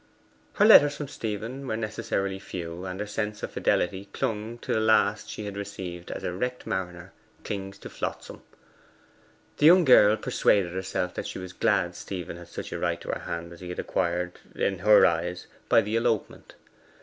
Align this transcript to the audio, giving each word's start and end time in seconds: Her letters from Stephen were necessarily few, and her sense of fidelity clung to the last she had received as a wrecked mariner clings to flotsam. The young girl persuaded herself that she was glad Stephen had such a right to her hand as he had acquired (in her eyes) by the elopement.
Her 0.53 0.65
letters 0.65 0.95
from 0.97 1.07
Stephen 1.07 1.67
were 1.67 1.77
necessarily 1.77 2.39
few, 2.39 2.85
and 2.87 2.99
her 2.99 3.05
sense 3.05 3.43
of 3.43 3.51
fidelity 3.51 4.09
clung 4.13 4.57
to 4.63 4.73
the 4.73 4.79
last 4.79 5.29
she 5.29 5.45
had 5.45 5.55
received 5.55 6.09
as 6.09 6.23
a 6.23 6.33
wrecked 6.33 6.65
mariner 6.65 7.13
clings 7.43 7.77
to 7.77 7.87
flotsam. 7.91 8.41
The 9.57 9.67
young 9.67 9.85
girl 9.85 10.17
persuaded 10.17 10.73
herself 10.73 11.13
that 11.13 11.27
she 11.27 11.37
was 11.37 11.53
glad 11.53 11.93
Stephen 11.93 12.37
had 12.37 12.47
such 12.47 12.71
a 12.71 12.79
right 12.79 12.99
to 12.99 13.09
her 13.09 13.19
hand 13.19 13.53
as 13.53 13.59
he 13.59 13.69
had 13.69 13.77
acquired 13.77 14.39
(in 14.55 14.79
her 14.79 15.05
eyes) 15.05 15.45
by 15.69 15.81
the 15.81 15.95
elopement. 15.95 16.55